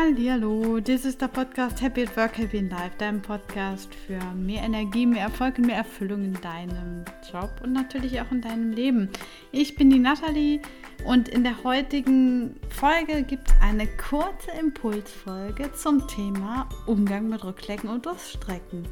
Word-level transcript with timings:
Hallo, 0.00 0.78
das 0.78 1.04
ist 1.04 1.20
der 1.20 1.26
Podcast 1.26 1.82
Happy 1.82 2.04
at 2.04 2.16
Work, 2.16 2.38
Happy 2.38 2.58
in 2.58 2.70
Life, 2.70 2.92
dein 2.98 3.20
Podcast 3.20 3.92
für 3.92 4.20
mehr 4.36 4.62
Energie, 4.62 5.04
mehr 5.04 5.22
Erfolg 5.22 5.58
und 5.58 5.66
mehr 5.66 5.78
Erfüllung 5.78 6.22
in 6.22 6.40
deinem 6.40 7.04
Job 7.32 7.50
und 7.64 7.72
natürlich 7.72 8.20
auch 8.20 8.30
in 8.30 8.40
deinem 8.40 8.70
Leben. 8.70 9.08
Ich 9.50 9.74
bin 9.74 9.90
die 9.90 9.98
Nathalie 9.98 10.60
und 11.04 11.28
in 11.28 11.42
der 11.42 11.64
heutigen 11.64 12.54
Folge 12.68 13.24
gibt 13.24 13.48
es 13.48 13.54
eine 13.60 13.88
kurze 13.88 14.52
Impulsfolge 14.60 15.72
zum 15.72 16.06
Thema 16.06 16.68
Umgang 16.86 17.28
mit 17.28 17.42
Rückschlägen 17.42 17.90
und 17.90 18.06
Durststrecken. 18.06 18.86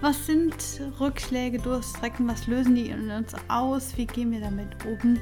Was 0.00 0.26
sind 0.26 0.56
Rückschläge, 0.98 1.60
Durststrecken? 1.60 2.26
Was 2.26 2.48
lösen 2.48 2.74
die 2.74 2.88
in 2.88 3.08
uns 3.08 3.34
aus? 3.46 3.96
Wie 3.96 4.06
gehen 4.06 4.32
wir 4.32 4.40
damit 4.40 4.84
um? 4.84 5.16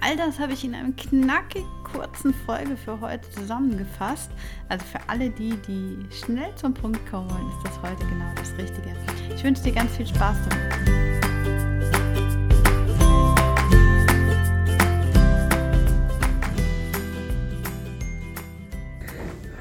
All 0.00 0.16
das 0.16 0.38
habe 0.38 0.52
ich 0.52 0.64
in 0.64 0.74
einer 0.74 0.92
knackig 0.92 1.64
kurzen 1.94 2.34
Folge 2.34 2.76
für 2.76 3.00
heute 3.00 3.28
zusammengefasst. 3.30 4.30
Also 4.68 4.84
für 4.84 4.98
alle 5.08 5.30
die, 5.30 5.56
die 5.68 5.96
schnell 6.10 6.52
zum 6.56 6.74
Punkt 6.74 7.08
kommen 7.08 7.30
wollen, 7.30 7.48
ist 7.48 7.64
das 7.64 7.82
heute 7.82 8.04
genau 8.06 8.26
das 8.36 8.50
Richtige. 8.58 8.96
Ich 9.34 9.44
wünsche 9.44 9.62
dir 9.62 9.72
ganz 9.72 9.96
viel 9.96 10.06
Spaß 10.06 10.36
damit. 10.48 11.14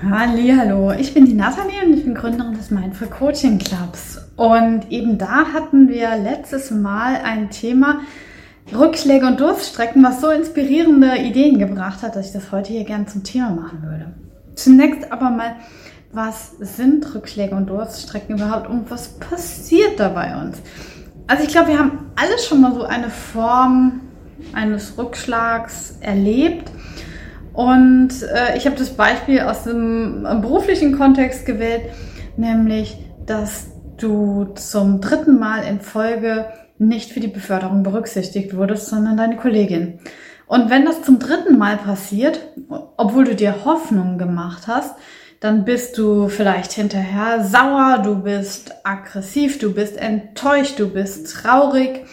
Hallo, 0.10 0.92
ich 0.92 1.14
bin 1.14 1.26
die 1.26 1.34
Nathalie 1.34 1.86
und 1.86 1.94
ich 1.94 2.04
bin 2.04 2.14
Gründerin 2.14 2.56
des 2.56 2.72
Mindful 2.72 3.08
Coaching 3.08 3.60
Clubs. 3.60 4.20
Und 4.36 4.92
eben 4.92 5.18
da 5.18 5.54
hatten 5.54 5.88
wir 5.88 6.18
letztes 6.18 6.72
Mal 6.72 7.16
ein 7.24 7.52
Thema, 7.52 8.02
Rückschläge 8.72 9.26
und 9.26 9.40
Durststrecken, 9.40 10.04
was 10.04 10.22
so 10.22 10.30
inspirierende 10.30 11.18
Ideen 11.18 11.60
gebracht 11.60 12.02
hat, 12.02 12.16
dass 12.16 12.28
ich 12.28 12.34
das 12.34 12.52
heute 12.52 12.72
hier 12.72 12.86
gerne 12.86 13.06
zum 13.06 13.24
Thema 13.24 13.50
machen 13.50 13.84
würde. 13.84 14.14
Zunächst 14.56 15.12
aber 15.12 15.30
mal, 15.30 15.56
was 16.12 16.52
sind 16.60 17.14
Rückschläge 17.14 17.56
und 17.56 17.70
Durststrecken 17.70 18.38
überhaupt 18.38 18.70
und 18.70 18.90
was 18.90 19.10
passiert 19.20 20.00
da 20.00 20.10
bei 20.10 20.40
uns? 20.42 20.58
Also 21.28 21.44
ich 21.44 21.50
glaube, 21.50 21.70
wir 21.70 21.80
haben 21.80 22.12
alle 22.16 22.38
schon 22.40 22.62
mal 22.62 22.74
so 22.74 22.84
eine 22.84 23.10
Form 23.10 24.02
eines 24.54 24.98
Rückschlags 24.98 25.98
erlebt. 26.02 26.72
Und 27.54 28.10
äh, 28.24 28.58
ich 28.58 28.66
habe 28.66 28.76
das 28.76 28.92
Beispiel 28.92 29.42
aus 29.42 29.64
dem 29.64 30.24
beruflichen 30.42 30.98
Kontext 30.98 31.46
gewählt, 31.46 31.84
nämlich, 32.36 32.98
dass 33.26 33.68
du 33.98 34.46
zum 34.56 35.02
dritten 35.02 35.40
Mal 35.40 35.64
in 35.64 35.80
Folge 35.80 36.48
nicht 36.78 37.12
für 37.12 37.20
die 37.20 37.28
Beförderung 37.28 37.84
berücksichtigt 37.84 38.56
wurdest, 38.56 38.88
sondern 38.88 39.18
deine 39.18 39.38
Kollegin. 39.38 40.00
Und 40.46 40.70
wenn 40.70 40.86
das 40.86 41.02
zum 41.02 41.20
dritten 41.20 41.58
Mal 41.58 41.78
passiert, 41.78 42.40
obwohl 42.98 43.24
du 43.26 43.36
dir 43.36 43.66
Hoffnung 43.66 44.18
gemacht 44.18 44.68
hast, 44.68 44.96
dann 45.40 45.66
bist 45.66 45.98
du 45.98 46.30
vielleicht 46.30 46.72
hinterher 46.72 47.44
sauer, 47.44 48.02
du 48.04 48.16
bist 48.16 48.72
aggressiv, 48.86 49.60
du 49.60 49.74
bist 49.74 49.98
enttäuscht, 49.98 50.80
du 50.80 50.88
bist 50.88 51.34
traurig, 51.34 52.06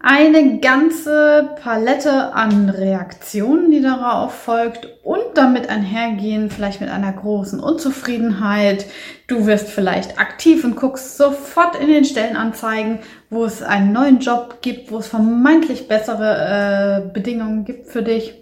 eine 0.00 0.60
ganze 0.60 1.56
Palette 1.60 2.32
an 2.32 2.70
Reaktionen, 2.70 3.72
die 3.72 3.82
darauf 3.82 4.32
folgt 4.32 4.86
und 5.02 5.22
damit 5.34 5.68
einhergehen, 5.68 6.50
vielleicht 6.50 6.80
mit 6.80 6.88
einer 6.88 7.12
großen 7.12 7.58
Unzufriedenheit. 7.58 8.86
Du 9.26 9.46
wirst 9.46 9.68
vielleicht 9.68 10.20
aktiv 10.20 10.62
und 10.62 10.76
guckst 10.76 11.16
sofort 11.16 11.74
in 11.76 11.88
den 11.88 12.04
Stellenanzeigen, 12.04 13.00
wo 13.28 13.44
es 13.44 13.60
einen 13.62 13.92
neuen 13.92 14.20
Job 14.20 14.58
gibt, 14.62 14.92
wo 14.92 14.98
es 14.98 15.08
vermeintlich 15.08 15.88
bessere 15.88 17.02
äh, 17.08 17.12
Bedingungen 17.12 17.64
gibt 17.64 17.88
für 17.88 18.02
dich 18.02 18.34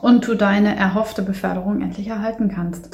und 0.00 0.28
du 0.28 0.34
deine 0.34 0.76
erhoffte 0.76 1.22
Beförderung 1.22 1.82
endlich 1.82 2.06
erhalten 2.06 2.52
kannst. 2.54 2.90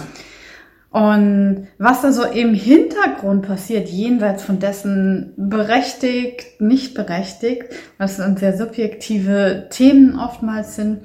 Und 0.95 1.67
was 1.77 2.03
da 2.03 2.13
so 2.13 2.23
im 2.23 2.55
Hintergrund 2.55 3.49
passiert, 3.49 3.89
jenseits 3.89 4.45
von 4.45 4.61
dessen 4.61 5.33
berechtigt, 5.37 6.61
nicht 6.61 6.95
berechtigt, 6.95 7.65
was 7.99 8.19
dann 8.19 8.37
sehr 8.37 8.57
subjektive 8.57 9.67
Themen 9.71 10.17
oftmals 10.17 10.77
sind, 10.77 11.01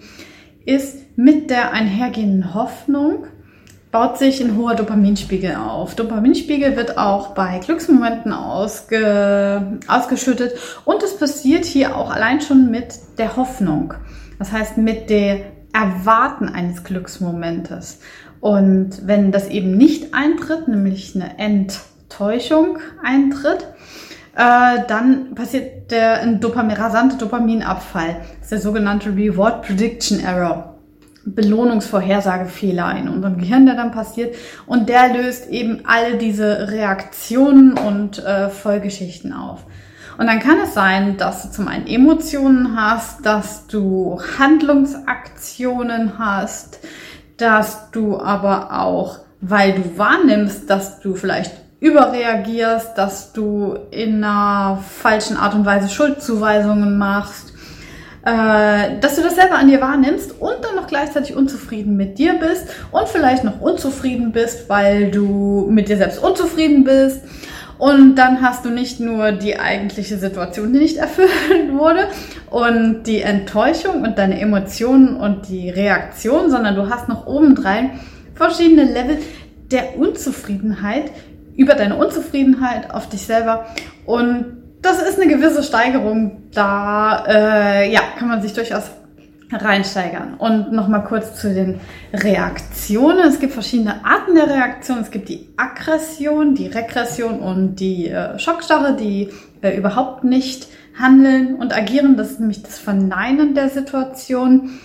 ist 0.63 1.17
mit 1.17 1.50
der 1.50 1.73
einhergehenden 1.73 2.53
Hoffnung, 2.53 3.25
baut 3.91 4.19
sich 4.19 4.39
ein 4.44 4.57
hoher 4.57 4.75
Dopaminspiegel 4.75 5.55
auf. 5.55 5.95
Dopaminspiegel 5.95 6.75
wird 6.75 7.00
auch 7.00 7.29
bei 7.29 7.57
Glücksmomenten 7.57 8.31
ausge, 8.31 9.79
ausgeschüttet 9.88 10.53
und 10.85 11.01
es 11.01 11.17
passiert 11.17 11.66
hier 11.66 11.97
auch 11.97 12.11
allein 12.11 12.41
schon 12.41 12.69
mit 12.69 12.94
der 13.17 13.35
Hoffnung. 13.38 13.95
Das 14.38 14.51
heißt 14.51 14.77
mit 14.77 15.09
der 15.09 15.39
Erwarten 15.73 16.47
eines 16.47 16.83
Glücksmomentes. 16.83 18.00
Und 18.39 19.05
wenn 19.05 19.31
das 19.31 19.50
eben 19.50 19.77
nicht 19.77 20.13
eintritt, 20.13 20.67
nämlich 20.67 21.16
eine 21.16 21.38
Enttäuschung 21.38 22.77
eintritt, 23.03 23.67
äh, 24.35 24.85
dann 24.88 25.35
passiert 25.35 25.91
der 25.91 26.22
ein 26.22 26.39
Dopamin, 26.39 26.77
rasante 26.77 27.17
Dopaminabfall. 27.17 28.22
Das 28.35 28.44
ist 28.44 28.51
der 28.51 28.59
sogenannte 28.59 29.09
Reward 29.09 29.63
Prediction 29.63 30.19
Error. 30.19 30.75
Belohnungsvorhersagefehler 31.25 32.95
in 32.97 33.09
unserem 33.09 33.38
Gehirn, 33.38 33.66
der 33.66 33.75
dann 33.75 33.91
passiert. 33.91 34.35
Und 34.66 34.89
der 34.89 35.13
löst 35.13 35.50
eben 35.50 35.81
all 35.85 36.17
diese 36.17 36.71
Reaktionen 36.71 37.73
und 37.73 38.23
äh, 38.23 38.50
Vollgeschichten 38.50 39.33
auf. 39.33 39.66
Und 40.17 40.27
dann 40.27 40.39
kann 40.39 40.57
es 40.61 40.73
sein, 40.73 41.17
dass 41.17 41.44
du 41.44 41.51
zum 41.51 41.67
einen 41.67 41.88
Emotionen 41.88 42.75
hast, 42.75 43.25
dass 43.25 43.67
du 43.67 44.19
Handlungsaktionen 44.38 46.19
hast, 46.19 46.79
dass 47.39 47.91
du 47.91 48.19
aber 48.19 48.79
auch, 48.79 49.19
weil 49.41 49.73
du 49.73 49.97
wahrnimmst, 49.97 50.69
dass 50.69 51.00
du 51.00 51.16
vielleicht 51.16 51.53
überreagierst, 51.79 52.97
dass 52.97 53.31
du 53.31 53.77
in 53.91 54.23
einer 54.23 54.83
falschen 54.85 55.38
Art 55.38 55.55
und 55.55 55.66
Weise 55.66 55.88
Schuldzuweisungen 55.88 56.97
machst, 56.97 57.53
äh, 58.25 59.00
dass 59.00 59.16
du 59.16 59.22
das 59.22 59.35
selber 59.35 59.55
an 59.55 59.69
dir 59.69 59.79
wahrnimmst 59.79 60.41
und 60.41 60.57
dann 60.61 60.75
noch 60.75 60.88
gleichzeitig 60.88 61.35
unzufrieden 61.35 61.95
mit 61.95 62.17
dir 62.17 62.33
bist 62.33 62.66
und 62.91 63.07
vielleicht 63.07 63.45
noch 63.45 63.61
unzufrieden 63.61 64.33
bist, 64.33 64.67
weil 64.67 65.09
du 65.09 65.67
mit 65.69 65.88
dir 65.88 65.97
selbst 65.97 66.21
unzufrieden 66.21 66.83
bist. 66.83 67.21
Und 67.77 68.16
dann 68.16 68.41
hast 68.41 68.66
du 68.66 68.69
nicht 68.69 69.00
nur 69.00 69.31
die 69.31 69.57
eigentliche 69.57 70.17
Situation, 70.17 70.73
die 70.73 70.79
nicht 70.79 70.97
erfüllt 70.97 71.29
wurde 71.71 72.09
und 72.52 73.04
die 73.04 73.22
Enttäuschung 73.22 74.02
und 74.02 74.18
deine 74.18 74.40
Emotionen 74.40 75.16
und 75.16 75.48
die 75.50 75.70
Reaktion, 75.70 76.50
sondern 76.50 76.76
du 76.76 76.90
hast 76.90 77.08
noch 77.08 77.28
obendrein 77.28 78.00
verschiedene 78.36 78.84
Level 78.84 79.20
der 79.72 79.98
Unzufriedenheit 79.98 81.12
über 81.56 81.76
deine 81.76 81.96
Unzufriedenheit 81.96 82.94
auf 82.94 83.10
dich 83.10 83.26
selber. 83.26 83.66
Und 84.06 84.58
das 84.82 85.02
ist 85.02 85.20
eine 85.20 85.32
gewisse 85.32 85.62
Steigerung. 85.62 86.44
Da 86.54 87.26
äh, 87.28 87.92
ja, 87.92 88.02
kann 88.18 88.30
man 88.30 88.42
sich 88.42 88.54
durchaus 88.54 88.90
reinsteigern. 89.52 90.36
Und 90.36 90.72
nochmal 90.72 91.04
kurz 91.04 91.40
zu 91.40 91.54
den 91.54 91.80
Reaktionen. 92.14 93.28
Es 93.28 93.40
gibt 93.40 93.54
verschiedene 93.54 94.06
Arten 94.06 94.36
der 94.36 94.48
Reaktion. 94.48 95.00
Es 95.00 95.12
gibt 95.12 95.30
die 95.30 95.50
Aggression, 95.58 96.56
die 96.56 96.68
Regression 96.68 97.40
und 97.40 97.76
die 97.76 98.10
äh, 98.10 98.38
Schockstarre, 98.38 98.96
die 98.96 99.30
äh, 99.62 99.76
überhaupt 99.76 100.24
nicht 100.24 100.68
handeln 100.98 101.56
und 101.56 101.76
agieren. 101.76 102.18
Das 102.18 102.32
ist 102.32 102.40
nämlich 102.40 102.62
das 102.62 102.78
Verneinen 102.78 103.56
der 103.56 103.70
Situation. 103.70 104.80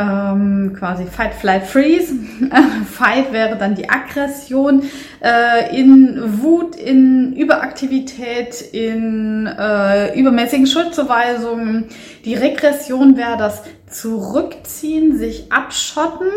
Ähm, 0.00 0.74
quasi 0.78 1.04
Fight, 1.04 1.34
Flight, 1.34 1.66
Freeze. 1.66 2.14
Fight 2.90 3.34
wäre 3.34 3.58
dann 3.58 3.74
die 3.74 3.90
Aggression 3.90 4.84
äh, 5.22 5.78
in 5.78 6.40
Wut, 6.42 6.74
in 6.74 7.34
Überaktivität, 7.36 8.62
in 8.72 9.46
äh, 9.46 10.18
übermäßigen 10.18 10.66
Schuldzuweisungen. 10.66 11.84
Die 12.24 12.32
Regression 12.32 13.18
wäre 13.18 13.36
das 13.36 13.62
Zurückziehen, 13.90 15.18
sich 15.18 15.52
abschotten 15.52 16.28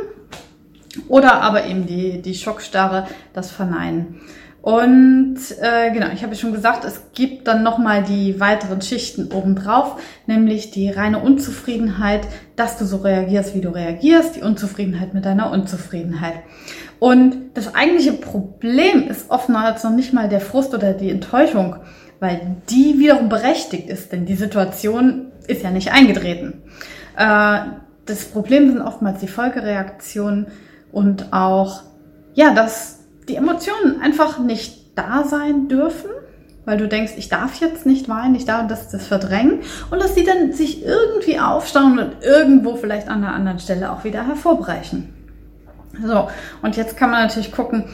oder 1.08 1.42
aber 1.42 1.66
eben 1.66 1.86
die, 1.86 2.22
die 2.22 2.36
Schockstarre, 2.36 3.08
das 3.32 3.50
Verneinen. 3.50 4.20
Und 4.64 5.40
äh, 5.60 5.92
genau, 5.92 6.08
ich 6.14 6.24
habe 6.24 6.38
schon 6.38 6.54
gesagt, 6.54 6.86
es 6.86 7.02
gibt 7.14 7.50
dann 7.50 7.64
nochmal 7.64 8.02
die 8.02 8.40
weiteren 8.40 8.82
Schichten 8.82 9.30
obendrauf, 9.34 10.02
nämlich 10.26 10.72
die 10.72 10.90
reine 10.90 11.20
Unzufriedenheit, 11.20 12.22
dass 12.56 12.78
du 12.78 12.86
so 12.86 12.96
reagierst, 12.96 13.56
wie 13.56 13.60
du 13.60 13.76
reagierst, 13.76 14.38
die 14.38 14.42
Unzufriedenheit 14.42 15.14
mit 15.14 15.26
deiner 15.26 15.52
Unzufriedenheit. 15.52 16.36
Und 17.00 17.36
das 17.56 17.76
eigentliche 17.76 18.14
Problem 18.14 19.10
ist 19.10 19.30
oftmals 19.30 19.84
noch 19.84 19.92
nicht 19.92 20.14
mal 20.14 20.30
der 20.30 20.40
Frust 20.40 20.74
oder 20.74 20.94
die 20.94 21.10
Enttäuschung, 21.10 21.76
weil 22.22 22.56
die 22.70 22.98
wiederum 23.00 23.28
berechtigt 23.28 23.90
ist, 23.90 24.14
denn 24.14 24.26
die 24.26 24.36
Situation 24.36 25.26
ist 25.46 25.62
ja 25.62 25.72
nicht 25.72 25.92
eingetreten. 25.92 26.64
Äh, 27.18 27.60
das 28.06 28.24
Problem 28.32 28.70
sind 28.70 28.82
oftmals 28.82 29.20
die 29.20 29.28
Folgereaktionen 29.28 30.48
und 30.94 31.34
auch, 31.34 31.82
ja, 32.34 32.54
dass 32.54 33.03
die 33.30 33.36
Emotionen 33.36 34.02
einfach 34.02 34.40
nicht 34.40 34.98
da 34.98 35.24
sein 35.24 35.68
dürfen, 35.68 36.10
weil 36.66 36.78
du 36.78 36.88
denkst, 36.88 37.14
ich 37.18 37.30
darf 37.30 37.56
jetzt 37.56 37.86
nicht 37.86 38.08
weinen, 38.08 38.36
ich 38.36 38.46
darf 38.46 38.68
das, 38.68 38.90
das 38.90 39.08
verdrängen 39.08 39.60
und 39.92 40.02
dass 40.02 40.16
die 40.16 40.24
dann 40.24 40.54
sich 40.54 40.86
irgendwie 40.86 41.40
aufstauen 41.40 42.00
und 42.00 42.24
irgendwo 42.24 42.76
vielleicht 42.76 43.08
an 43.08 43.24
einer 43.24 43.34
anderen 43.34 43.60
Stelle 43.60 43.92
auch 43.92 44.04
wieder 44.04 44.26
hervorbrechen. 44.26 45.14
So, 46.02 46.30
und 46.62 46.76
jetzt 46.76 46.98
kann 46.98 47.12
man 47.12 47.24
natürlich 47.24 47.52
gucken, 47.52 47.86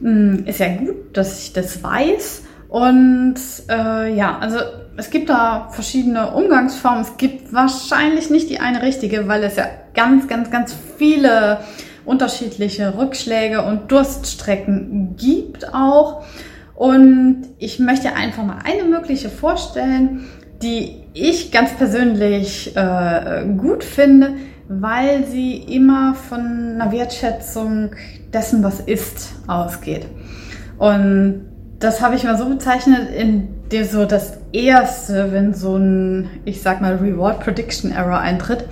hm, 0.00 0.44
ist 0.46 0.60
ja 0.60 0.68
gut, 0.76 1.16
dass 1.16 1.42
ich 1.42 1.52
das 1.52 1.82
weiß. 1.82 2.42
Und 2.68 3.36
äh, 3.68 4.14
ja, 4.14 4.38
also 4.38 4.58
es 4.96 5.10
gibt 5.10 5.28
da 5.28 5.68
verschiedene 5.70 6.32
Umgangsformen. 6.32 7.02
Es 7.02 7.16
gibt 7.16 7.52
wahrscheinlich 7.52 8.30
nicht 8.30 8.50
die 8.50 8.60
eine 8.60 8.82
richtige, 8.82 9.28
weil 9.28 9.44
es 9.44 9.56
ja 9.56 9.66
ganz, 9.94 10.26
ganz, 10.26 10.50
ganz 10.50 10.74
viele 10.96 11.58
unterschiedliche 12.04 12.96
Rückschläge 12.96 13.62
und 13.62 13.90
Durststrecken 13.90 15.16
gibt 15.16 15.72
auch. 15.74 16.24
Und 16.74 17.46
ich 17.58 17.78
möchte 17.78 18.14
einfach 18.14 18.44
mal 18.44 18.58
eine 18.64 18.84
mögliche 18.84 19.28
vorstellen, 19.28 20.24
die 20.62 21.02
ich 21.12 21.52
ganz 21.52 21.72
persönlich 21.74 22.76
äh, 22.76 23.44
gut 23.56 23.84
finde, 23.84 24.34
weil 24.68 25.24
sie 25.24 25.56
immer 25.56 26.14
von 26.14 26.40
einer 26.80 26.90
Wertschätzung 26.90 27.90
dessen, 28.32 28.62
was 28.62 28.80
ist, 28.80 29.34
ausgeht. 29.46 30.06
Und 30.78 31.46
das 31.78 32.00
habe 32.00 32.16
ich 32.16 32.24
mal 32.24 32.38
so 32.38 32.48
bezeichnet, 32.48 33.10
in 33.14 33.48
dem 33.70 33.84
so 33.84 34.04
das 34.04 34.38
erste, 34.52 35.32
wenn 35.32 35.54
so 35.54 35.76
ein, 35.76 36.30
ich 36.44 36.62
sag 36.62 36.80
mal, 36.80 36.96
Reward 36.96 37.40
Prediction 37.40 37.92
Error 37.92 38.18
eintritt, 38.18 38.64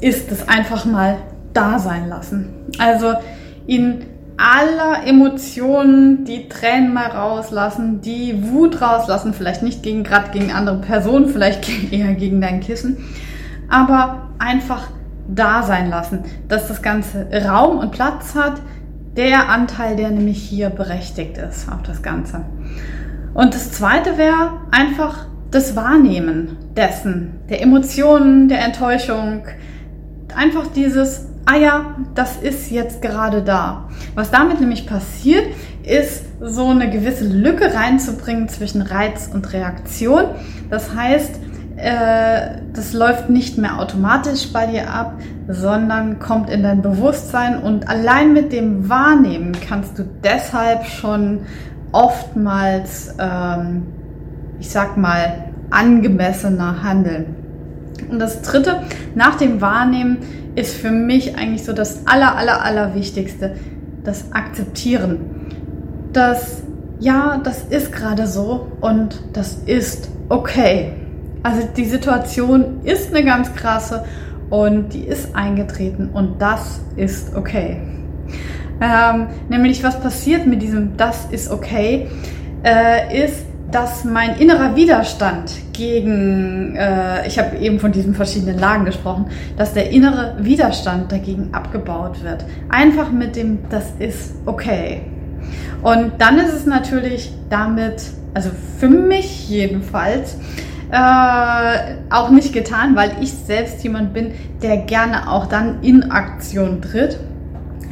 ist 0.00 0.30
es 0.32 0.48
einfach 0.48 0.84
mal 0.84 1.16
da 1.56 1.78
sein 1.78 2.08
lassen. 2.08 2.48
Also 2.78 3.14
in 3.66 4.04
aller 4.36 5.06
Emotionen 5.06 6.24
die 6.24 6.48
Tränen 6.48 6.92
mal 6.92 7.06
rauslassen, 7.06 8.02
die 8.02 8.50
Wut 8.50 8.82
rauslassen, 8.82 9.32
vielleicht 9.32 9.62
nicht 9.62 9.82
gegen 9.82 10.04
gerade 10.04 10.30
gegen 10.30 10.52
andere 10.52 10.78
Personen, 10.80 11.28
vielleicht 11.28 11.68
eher 11.92 12.14
gegen 12.14 12.40
dein 12.40 12.60
Kissen, 12.60 12.98
aber 13.68 14.28
einfach 14.38 14.88
da 15.28 15.62
sein 15.62 15.88
lassen, 15.88 16.24
dass 16.48 16.68
das 16.68 16.82
Ganze 16.82 17.26
Raum 17.48 17.78
und 17.78 17.90
Platz 17.90 18.34
hat, 18.34 18.60
der 19.16 19.48
Anteil, 19.48 19.96
der 19.96 20.10
nämlich 20.10 20.42
hier 20.42 20.68
berechtigt 20.68 21.38
ist 21.38 21.72
auf 21.72 21.82
das 21.82 22.02
Ganze. 22.02 22.44
Und 23.32 23.54
das 23.54 23.72
zweite 23.72 24.18
wäre 24.18 24.60
einfach 24.70 25.26
das 25.50 25.74
Wahrnehmen 25.74 26.58
dessen, 26.76 27.40
der 27.48 27.62
Emotionen, 27.62 28.48
der 28.48 28.62
Enttäuschung, 28.64 29.44
einfach 30.34 30.66
dieses, 30.68 31.26
ah 31.46 31.56
ja, 31.56 31.94
das 32.14 32.36
ist 32.36 32.70
jetzt 32.70 33.00
gerade 33.00 33.42
da. 33.42 33.88
Was 34.14 34.30
damit 34.30 34.60
nämlich 34.60 34.86
passiert, 34.86 35.46
ist 35.82 36.24
so 36.40 36.68
eine 36.68 36.90
gewisse 36.90 37.24
Lücke 37.24 37.72
reinzubringen 37.72 38.48
zwischen 38.48 38.82
Reiz 38.82 39.30
und 39.32 39.52
Reaktion. 39.52 40.24
Das 40.68 40.94
heißt, 40.94 41.40
äh, 41.76 42.58
das 42.72 42.92
läuft 42.92 43.30
nicht 43.30 43.58
mehr 43.58 43.78
automatisch 43.78 44.52
bei 44.52 44.66
dir 44.66 44.92
ab, 44.92 45.20
sondern 45.48 46.18
kommt 46.18 46.50
in 46.50 46.62
dein 46.62 46.82
Bewusstsein 46.82 47.62
und 47.62 47.88
allein 47.88 48.32
mit 48.32 48.52
dem 48.52 48.88
Wahrnehmen 48.88 49.52
kannst 49.66 49.98
du 49.98 50.04
deshalb 50.24 50.86
schon 50.86 51.40
oftmals, 51.92 53.14
ähm, 53.18 53.82
ich 54.58 54.70
sag 54.70 54.96
mal, 54.96 55.44
angemessener 55.70 56.82
handeln. 56.82 57.36
Und 58.10 58.18
das 58.18 58.42
dritte, 58.42 58.82
nach 59.14 59.36
dem 59.36 59.60
Wahrnehmen, 59.60 60.18
ist 60.56 60.74
für 60.74 60.90
mich 60.90 61.36
eigentlich 61.36 61.64
so 61.64 61.72
das 61.72 62.06
aller, 62.06 62.36
aller, 62.36 62.64
aller 62.64 62.94
Wichtigste, 62.94 63.54
das 64.02 64.32
Akzeptieren. 64.32 65.20
Das, 66.12 66.62
ja, 66.98 67.40
das 67.44 67.62
ist 67.64 67.92
gerade 67.92 68.26
so 68.26 68.72
und 68.80 69.22
das 69.34 69.58
ist 69.66 70.08
okay. 70.28 70.92
Also 71.42 71.68
die 71.76 71.84
Situation 71.84 72.80
ist 72.84 73.14
eine 73.14 73.24
ganz 73.24 73.54
krasse 73.54 74.04
und 74.50 74.94
die 74.94 75.04
ist 75.04 75.36
eingetreten 75.36 76.10
und 76.12 76.40
das 76.40 76.80
ist 76.96 77.36
okay. 77.36 77.76
Ähm, 78.80 79.28
nämlich 79.48 79.84
was 79.84 80.00
passiert 80.00 80.46
mit 80.46 80.62
diesem 80.62 80.96
das 80.96 81.26
ist 81.30 81.50
okay, 81.50 82.08
äh, 82.64 83.24
ist, 83.24 83.44
dass 83.76 84.04
mein 84.06 84.38
innerer 84.38 84.74
Widerstand 84.74 85.52
gegen, 85.74 86.74
äh, 86.76 87.26
ich 87.26 87.38
habe 87.38 87.58
eben 87.58 87.78
von 87.78 87.92
diesen 87.92 88.14
verschiedenen 88.14 88.58
Lagen 88.58 88.86
gesprochen, 88.86 89.26
dass 89.58 89.74
der 89.74 89.90
innere 89.90 90.34
Widerstand 90.38 91.12
dagegen 91.12 91.50
abgebaut 91.52 92.24
wird. 92.24 92.46
Einfach 92.70 93.12
mit 93.12 93.36
dem, 93.36 93.58
das 93.68 93.92
ist 93.98 94.32
okay. 94.46 95.02
Und 95.82 96.12
dann 96.16 96.38
ist 96.38 96.54
es 96.54 96.64
natürlich 96.64 97.34
damit, 97.50 98.02
also 98.32 98.48
für 98.78 98.88
mich 98.88 99.50
jedenfalls, 99.50 100.38
äh, 100.90 101.96
auch 102.08 102.30
nicht 102.30 102.54
getan, 102.54 102.96
weil 102.96 103.10
ich 103.20 103.34
selbst 103.34 103.84
jemand 103.84 104.14
bin, 104.14 104.32
der 104.62 104.78
gerne 104.78 105.30
auch 105.30 105.44
dann 105.44 105.82
in 105.82 106.10
Aktion 106.10 106.80
tritt. 106.80 107.18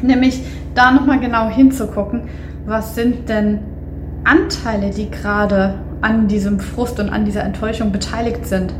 Nämlich 0.00 0.40
da 0.74 0.92
nochmal 0.92 1.20
genau 1.20 1.50
hinzugucken, 1.50 2.22
was 2.64 2.94
sind 2.94 3.28
denn 3.28 3.73
Anteile, 4.24 4.90
die 4.90 5.10
gerade 5.10 5.74
an 6.00 6.28
diesem 6.28 6.60
Frust 6.60 7.00
und 7.00 7.10
an 7.10 7.24
dieser 7.24 7.44
Enttäuschung 7.44 7.92
beteiligt 7.92 8.46
sind. 8.46 8.74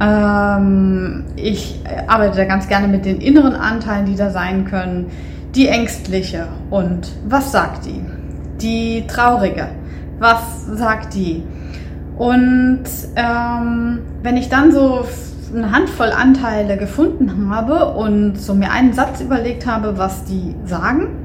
Ähm, 0.00 1.24
ich 1.36 1.80
arbeite 2.06 2.36
da 2.36 2.44
ganz 2.44 2.68
gerne 2.68 2.88
mit 2.88 3.04
den 3.04 3.20
inneren 3.20 3.54
Anteilen, 3.54 4.06
die 4.06 4.16
da 4.16 4.30
sein 4.30 4.64
können. 4.64 5.10
Die 5.54 5.68
ängstliche 5.68 6.48
und 6.70 7.12
was 7.28 7.52
sagt 7.52 7.86
die? 7.86 8.00
Die 8.60 9.06
traurige, 9.06 9.68
was 10.18 10.66
sagt 10.66 11.14
die? 11.14 11.44
Und 12.16 12.84
ähm, 13.16 14.00
wenn 14.22 14.36
ich 14.36 14.48
dann 14.48 14.72
so 14.72 15.04
eine 15.54 15.70
Handvoll 15.70 16.10
Anteile 16.10 16.76
gefunden 16.76 17.50
habe 17.50 17.94
und 17.94 18.36
so 18.36 18.54
mir 18.54 18.70
einen 18.70 18.92
Satz 18.92 19.20
überlegt 19.20 19.66
habe, 19.66 19.98
was 19.98 20.24
die 20.24 20.54
sagen, 20.64 21.23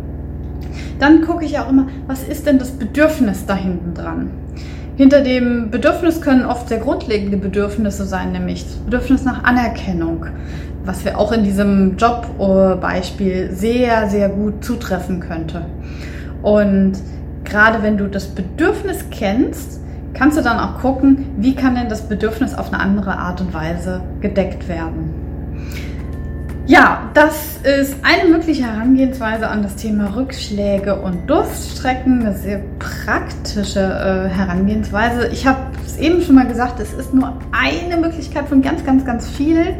dann 1.00 1.22
gucke 1.22 1.46
ich 1.46 1.58
auch 1.60 1.70
immer, 1.70 1.88
was 2.08 2.24
ist 2.24 2.46
denn 2.46 2.60
das 2.60 2.72
Bedürfnis 2.72 3.46
da 3.46 3.56
hinten 3.56 3.94
dran? 3.94 4.32
Hinter 4.98 5.22
dem 5.22 5.72
Bedürfnis 5.72 6.20
können 6.20 6.46
oft 6.46 6.68
sehr 6.68 6.80
grundlegende 6.80 7.38
Bedürfnisse 7.38 8.04
sein, 8.06 8.34
nämlich 8.34 8.66
das 8.66 8.76
Bedürfnis 8.76 9.24
nach 9.24 9.46
Anerkennung, 9.46 10.26
was 10.84 11.06
wir 11.06 11.18
auch 11.18 11.32
in 11.32 11.46
diesem 11.46 11.96
Jobbeispiel 11.96 13.52
sehr, 13.54 14.10
sehr 14.10 14.28
gut 14.28 14.64
zutreffen 14.64 15.22
könnte. 15.22 15.62
Und 16.42 16.94
gerade 17.46 17.82
wenn 17.82 17.98
du 17.98 18.08
das 18.08 18.28
Bedürfnis 18.28 19.06
kennst, 19.10 19.80
kannst 20.14 20.38
du 20.38 20.42
dann 20.42 20.60
auch 20.60 20.80
gucken, 20.80 21.28
wie 21.38 21.56
kann 21.56 21.76
denn 21.76 21.88
das 21.88 22.02
Bedürfnis 22.02 22.54
auf 22.54 22.74
eine 22.74 22.82
andere 22.82 23.18
Art 23.18 23.40
und 23.40 23.54
Weise 23.54 24.02
gedeckt 24.20 24.68
werden. 24.68 25.14
Ja, 26.70 27.10
das 27.16 27.58
ist 27.64 27.96
eine 28.04 28.30
mögliche 28.30 28.62
Herangehensweise 28.62 29.48
an 29.48 29.64
das 29.64 29.76
Thema 29.76 30.16
Rückschläge 30.16 30.98
und 30.98 31.28
Durststrecken. 31.28 32.22
Eine 32.22 32.38
sehr 32.38 32.62
praktische 32.78 33.80
äh, 33.80 34.30
Herangehensweise. 34.30 35.30
Ich 35.30 35.48
habe 35.48 35.58
es 35.84 35.98
eben 35.98 36.22
schon 36.22 36.36
mal 36.36 36.46
gesagt, 36.46 36.80
es 36.80 36.94
ist 36.94 37.12
nur 37.12 37.34
eine 37.52 37.98
Möglichkeit 37.98 38.48
von 38.48 38.62
ganz, 38.62 38.86
ganz, 38.86 39.04
ganz 39.04 39.28
vielen. 39.28 39.78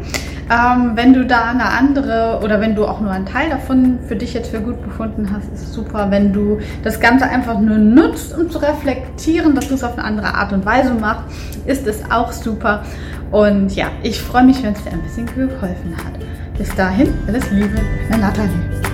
Ähm, 0.50 0.96
wenn 0.96 1.14
du 1.14 1.24
da 1.24 1.50
eine 1.50 1.66
andere 1.66 2.40
oder 2.42 2.60
wenn 2.60 2.74
du 2.74 2.84
auch 2.84 3.00
nur 3.00 3.12
einen 3.12 3.24
Teil 3.24 3.50
davon 3.50 4.00
für 4.08 4.16
dich 4.16 4.34
jetzt 4.34 4.50
für 4.50 4.60
gut 4.60 4.82
befunden 4.82 5.30
hast, 5.32 5.44
ist 5.54 5.68
es 5.68 5.72
super. 5.72 6.10
Wenn 6.10 6.32
du 6.32 6.58
das 6.82 6.98
Ganze 6.98 7.26
einfach 7.26 7.60
nur 7.60 7.78
nutzt, 7.78 8.36
um 8.36 8.50
zu 8.50 8.58
reflektieren, 8.58 9.54
dass 9.54 9.68
du 9.68 9.74
es 9.74 9.84
auf 9.84 9.96
eine 9.96 10.04
andere 10.04 10.34
Art 10.34 10.52
und 10.52 10.66
Weise 10.66 10.92
machst, 10.94 11.22
ist 11.66 11.86
es 11.86 12.02
auch 12.10 12.32
super. 12.32 12.82
Und 13.30 13.74
ja, 13.76 13.90
ich 14.02 14.20
freue 14.20 14.44
mich, 14.44 14.62
wenn 14.62 14.74
es 14.74 14.82
dir 14.82 14.92
ein 14.92 15.02
bisschen 15.02 15.26
geholfen 15.26 15.96
hat. 15.96 16.14
Bis 16.58 16.74
dahin, 16.74 17.14
alles 17.26 17.50
Liebe, 17.50 17.80
deine 18.08 18.22
Nathalie. 18.22 18.89